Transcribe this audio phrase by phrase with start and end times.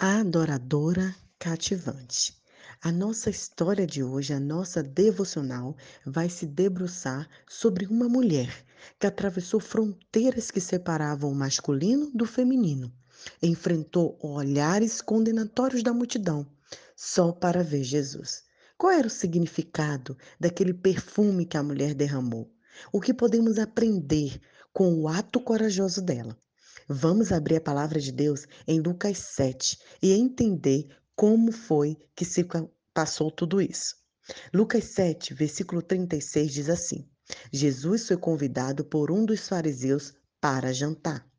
[0.00, 2.32] Adoradora cativante.
[2.80, 8.64] A nossa história de hoje, a nossa devocional, vai se debruçar sobre uma mulher
[8.96, 12.92] que atravessou fronteiras que separavam o masculino do feminino.
[13.42, 16.46] Enfrentou olhares condenatórios da multidão,
[16.94, 18.44] só para ver Jesus.
[18.76, 22.48] Qual era o significado daquele perfume que a mulher derramou?
[22.92, 24.40] O que podemos aprender
[24.72, 26.38] com o ato corajoso dela?
[26.90, 32.46] Vamos abrir a palavra de Deus em Lucas 7 e entender como foi que se
[32.94, 33.94] passou tudo isso.
[34.54, 37.06] Lucas 7, versículo 36 diz assim:
[37.52, 41.30] Jesus foi convidado por um dos fariseus para jantar.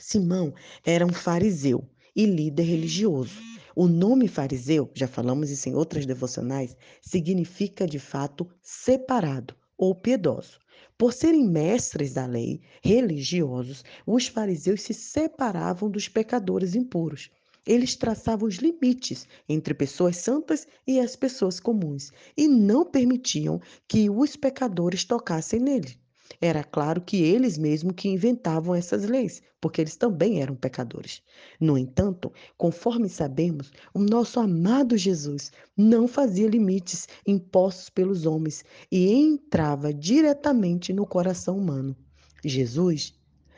[0.00, 0.52] Simão
[0.84, 3.38] era um fariseu e líder religioso.
[3.72, 10.58] O nome fariseu, já falamos isso em outras devocionais, significa de fato separado ou piedoso.
[10.98, 17.30] Por serem mestres da lei, religiosos, os fariseus se separavam dos pecadores impuros.
[17.66, 24.08] Eles traçavam os limites entre pessoas santas e as pessoas comuns e não permitiam que
[24.08, 25.98] os pecadores tocassem nele.
[26.40, 31.22] Era claro que eles mesmos que inventavam essas leis, porque eles também eram pecadores.
[31.60, 39.12] No entanto, conforme sabemos, o nosso amado Jesus não fazia limites impostos pelos homens e
[39.12, 41.96] entrava diretamente no coração humano.
[42.44, 43.14] Jesus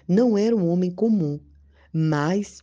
[0.07, 1.39] não era um homem comum,
[1.93, 2.63] mas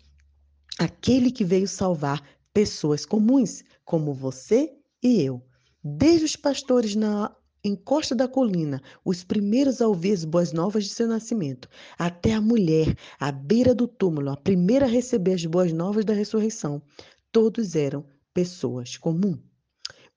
[0.80, 5.42] aquele que veio salvar pessoas comuns, como você e eu.
[5.84, 7.36] Desde os pastores na
[7.68, 12.42] encosta da colina, os primeiros a ouvir as boas novas de seu nascimento, até a
[12.42, 16.82] mulher à beira do túmulo, a primeira a receber as boas novas da ressurreição,
[17.32, 19.40] todos eram pessoas comuns.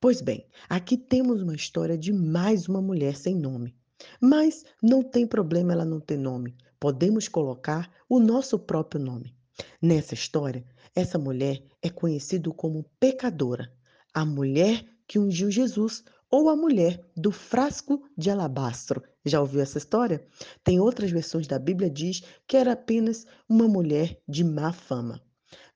[0.01, 3.75] Pois bem, aqui temos uma história de mais uma mulher sem nome.
[4.21, 6.57] Mas não tem problema ela não ter nome.
[6.79, 9.35] Podemos colocar o nosso próprio nome.
[9.83, 13.73] Nessa história, essa mulher é conhecida como pecadora,
[14.15, 19.03] a mulher que ungiu Jesus ou a mulher do frasco de alabastro.
[19.25, 20.27] Já ouviu essa história?
[20.63, 25.23] Tem outras versões da Bíblia diz que era apenas uma mulher de má fama.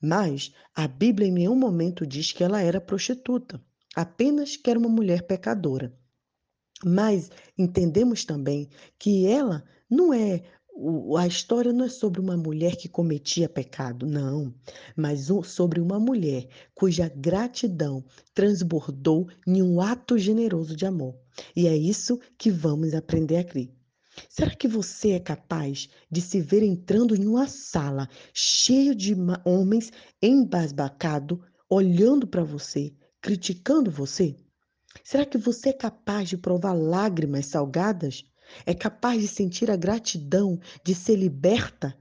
[0.01, 3.63] Mas a Bíblia em nenhum momento diz que ela era prostituta,
[3.95, 5.97] apenas que era uma mulher pecadora.
[6.85, 8.69] Mas entendemos também
[8.99, 10.43] que ela não é
[10.85, 14.53] o, a história não é sobre uma mulher que cometia pecado, não,
[14.97, 18.05] mas sobre uma mulher cuja gratidão
[18.35, 21.17] transbordou em um ato generoso de amor.
[21.55, 23.73] E é isso que vamos aprender aqui.
[24.29, 29.15] Será que você é capaz de se ver entrando em uma sala cheia de
[29.45, 31.39] homens embasbacados,
[31.71, 34.37] olhando para você, criticando você?
[35.05, 38.25] Será que você é capaz de provar lágrimas salgadas?
[38.65, 41.97] É capaz de sentir a gratidão de ser liberta?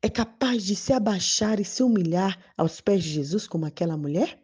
[0.00, 4.42] É capaz de se abaixar e se humilhar aos pés de Jesus como aquela mulher?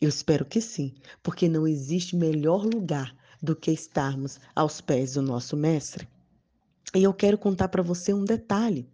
[0.00, 5.22] Eu espero que sim, porque não existe melhor lugar do que estarmos aos pés do
[5.22, 6.08] nosso Mestre.
[6.94, 8.88] E eu quero contar para você um detalhe.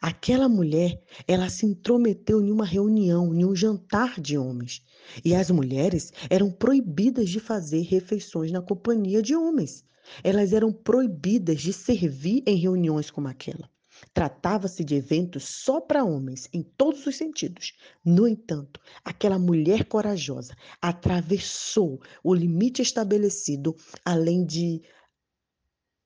[0.00, 4.82] Aquela mulher, ela se intrometeu em uma reunião, em um jantar de homens.
[5.24, 9.84] E as mulheres eram proibidas de fazer refeições na companhia de homens.
[10.22, 13.68] Elas eram proibidas de servir em reuniões como aquela.
[14.14, 17.74] Tratava-se de eventos só para homens, em todos os sentidos.
[18.04, 24.82] No entanto, aquela mulher corajosa atravessou o limite estabelecido, além de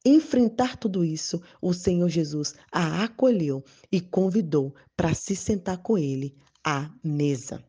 [0.04, 6.36] enfrentar tudo isso, o Senhor Jesus a acolheu e convidou para se sentar com ele
[6.62, 7.64] à mesa.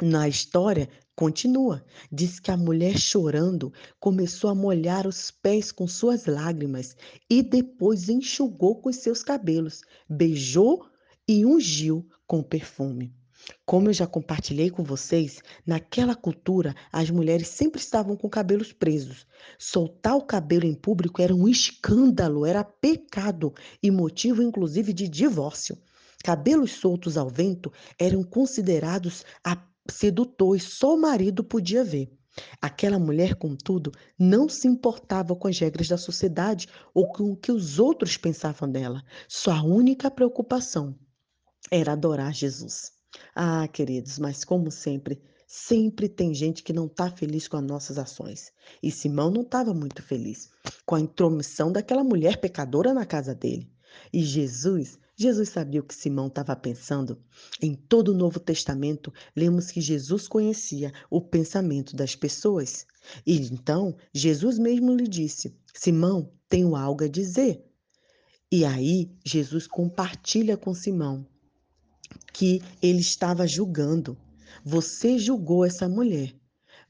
[0.00, 1.84] Na história, continua.
[2.10, 6.96] Diz que a mulher chorando começou a molhar os pés com suas lágrimas
[7.28, 10.86] e depois enxugou com seus cabelos, beijou
[11.28, 13.14] e ungiu com perfume.
[13.66, 19.26] Como eu já compartilhei com vocês, naquela cultura as mulheres sempre estavam com cabelos presos.
[19.58, 23.52] Soltar o cabelo em público era um escândalo, era pecado
[23.82, 25.76] e motivo inclusive de divórcio.
[26.22, 29.56] Cabelos soltos ao vento eram considerados a
[29.90, 32.10] sedutor e só o marido podia ver.
[32.60, 37.52] Aquela mulher, contudo, não se importava com as regras da sociedade ou com o que
[37.52, 39.02] os outros pensavam dela.
[39.28, 40.98] Sua única preocupação
[41.70, 42.92] era adorar Jesus.
[43.34, 47.98] Ah, queridos, mas como sempre, sempre tem gente que não está feliz com as nossas
[47.98, 48.50] ações.
[48.82, 50.50] E Simão não estava muito feliz
[50.86, 53.70] com a intromissão daquela mulher pecadora na casa dele.
[54.10, 57.16] E Jesus Jesus sabia o que Simão estava pensando.
[57.60, 62.84] Em todo o Novo Testamento, lemos que Jesus conhecia o pensamento das pessoas.
[63.24, 67.64] E então, Jesus mesmo lhe disse: Simão, tenho algo a dizer.
[68.50, 71.24] E aí, Jesus compartilha com Simão
[72.32, 74.18] que ele estava julgando.
[74.64, 76.34] Você julgou essa mulher,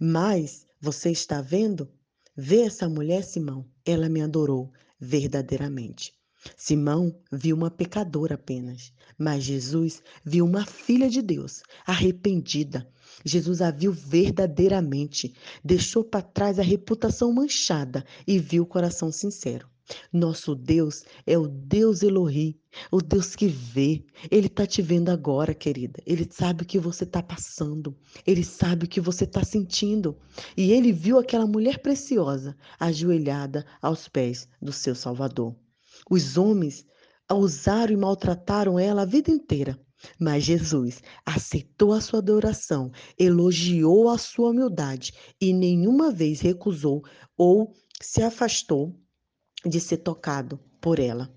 [0.01, 1.87] mas você está vendo?
[2.35, 6.15] Vê essa mulher, Simão, ela me adorou verdadeiramente.
[6.57, 12.89] Simão viu uma pecadora apenas, mas Jesus viu uma filha de Deus, arrependida.
[13.25, 15.35] Jesus a viu verdadeiramente,
[15.65, 19.69] deixou para trás a reputação manchada e viu o coração sincero.
[20.13, 22.55] Nosso Deus é o Deus Elohim,
[22.91, 24.05] o Deus que vê.
[24.31, 26.03] Ele está te vendo agora, querida.
[26.07, 27.97] Ele sabe o que você está passando.
[28.27, 30.17] Ele sabe o que você está sentindo.
[30.57, 35.55] E ele viu aquela mulher preciosa ajoelhada aos pés do seu Salvador.
[36.15, 36.85] Os homens
[37.33, 39.81] usaram e maltrataram ela a vida inteira.
[40.21, 47.03] Mas Jesus aceitou a sua adoração, elogiou a sua humildade e nenhuma vez recusou
[47.35, 48.95] ou se afastou
[49.65, 51.35] de ser tocado por ela.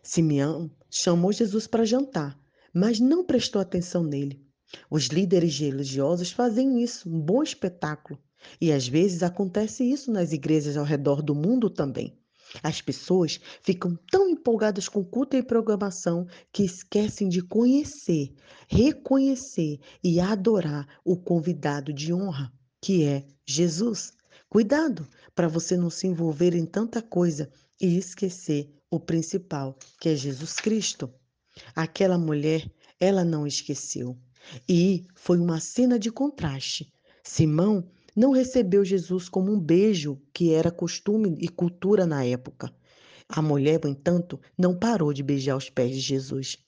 [0.00, 2.38] Simeão chamou Jesus para jantar,
[2.72, 4.40] mas não prestou atenção nele.
[4.88, 8.16] Os líderes religiosos fazem isso, um bom espetáculo.
[8.60, 12.16] E às vezes acontece isso nas igrejas ao redor do mundo também.
[12.62, 18.32] As pessoas ficam tão empolgadas com culto e programação que esquecem de conhecer,
[18.68, 24.12] reconhecer e adorar o convidado de honra, que é Jesus.
[24.48, 30.16] Cuidado para você não se envolver em tanta coisa e esquecer o principal, que é
[30.16, 31.12] Jesus Cristo.
[31.74, 34.16] Aquela mulher, ela não esqueceu.
[34.68, 36.92] E foi uma cena de contraste.
[37.22, 42.72] Simão não recebeu Jesus como um beijo, que era costume e cultura na época.
[43.28, 46.58] A mulher, no entanto, não parou de beijar os pés de Jesus.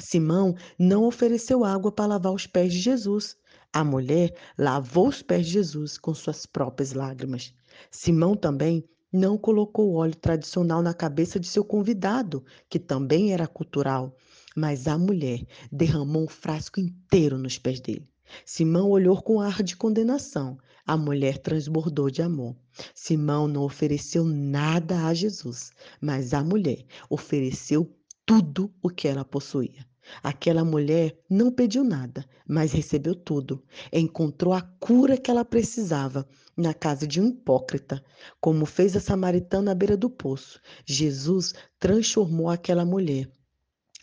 [0.00, 3.36] Simão não ofereceu água para lavar os pés de Jesus.
[3.72, 7.54] A mulher lavou os pés de Jesus com suas próprias lágrimas.
[7.90, 13.46] Simão também não colocou o óleo tradicional na cabeça de seu convidado, que também era
[13.46, 14.16] cultural,
[14.56, 18.08] mas a mulher derramou um frasco inteiro nos pés dele.
[18.44, 20.58] Simão olhou com ar de condenação.
[20.86, 22.56] A mulher transbordou de amor.
[22.94, 25.70] Simão não ofereceu nada a Jesus,
[26.00, 27.90] mas a mulher ofereceu
[28.26, 29.86] tudo o que ela possuía.
[30.22, 33.62] Aquela mulher não pediu nada, mas recebeu tudo.
[33.92, 38.04] Encontrou a cura que ela precisava na casa de um hipócrita,
[38.40, 40.60] como fez a samaritana à beira do poço.
[40.84, 43.30] Jesus transformou aquela mulher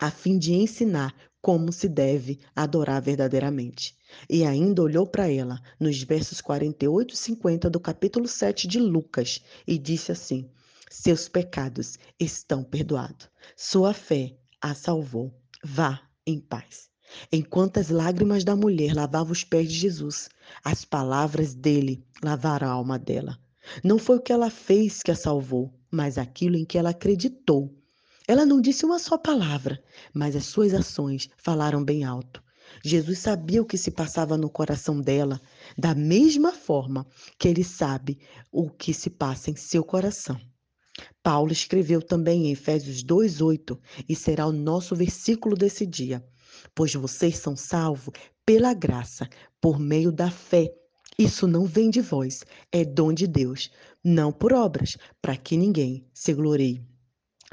[0.01, 3.97] a fim de ensinar como se deve adorar verdadeiramente.
[4.29, 9.41] E ainda olhou para ela nos versos 48 e 50 do capítulo 7 de Lucas
[9.65, 10.49] e disse assim:
[10.89, 13.29] Seus pecados estão perdoados.
[13.55, 15.33] Sua fé a salvou.
[15.63, 16.89] Vá em paz.
[17.31, 20.29] Enquanto as lágrimas da mulher lavavam os pés de Jesus,
[20.63, 23.37] as palavras dele lavaram a alma dela.
[23.83, 27.75] Não foi o que ela fez que a salvou, mas aquilo em que ela acreditou
[28.27, 29.81] ela não disse uma só palavra,
[30.13, 32.41] mas as suas ações falaram bem alto.
[32.83, 35.41] Jesus sabia o que se passava no coração dela,
[35.77, 37.05] da mesma forma
[37.37, 38.19] que ele sabe
[38.51, 40.39] o que se passa em seu coração.
[41.23, 46.23] Paulo escreveu também em Efésios 2:8 e será o nosso versículo desse dia.
[46.75, 48.13] Pois vocês são salvos
[48.45, 49.27] pela graça,
[49.59, 50.71] por meio da fé.
[51.17, 53.69] Isso não vem de vós, é dom de Deus,
[54.03, 56.90] não por obras, para que ninguém se glorie.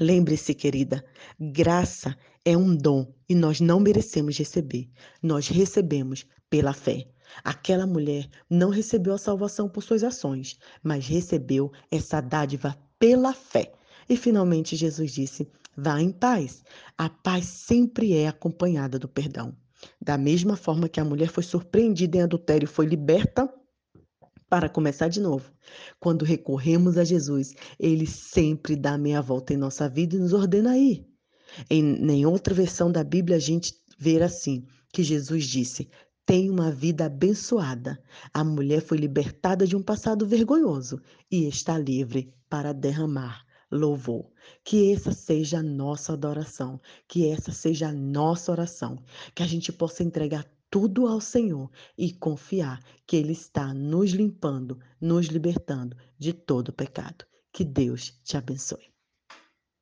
[0.00, 1.04] Lembre-se, querida,
[1.40, 4.88] graça é um dom e nós não merecemos receber.
[5.20, 7.08] Nós recebemos pela fé.
[7.42, 13.72] Aquela mulher não recebeu a salvação por suas ações, mas recebeu essa dádiva pela fé.
[14.08, 16.62] E finalmente Jesus disse: Vá em paz.
[16.96, 19.54] A paz sempre é acompanhada do perdão.
[20.00, 23.52] Da mesma forma que a mulher foi surpreendida em adultério e foi liberta,
[24.48, 25.52] para começar de novo,
[26.00, 30.72] quando recorremos a Jesus, ele sempre dá meia volta em nossa vida e nos ordena
[30.72, 31.06] a ir.
[31.68, 35.88] Em, em outra versão da Bíblia, a gente vê assim: que Jesus disse:
[36.28, 37.98] tem uma vida abençoada.
[38.34, 41.00] A mulher foi libertada de um passado vergonhoso
[41.30, 44.30] e está livre para derramar louvor.
[44.64, 48.98] Que essa seja a nossa adoração, que essa seja a nossa oração,
[49.34, 54.78] que a gente possa entregar tudo ao Senhor e confiar que Ele está nos limpando,
[55.00, 57.24] nos libertando de todo pecado.
[57.52, 58.97] Que Deus te abençoe.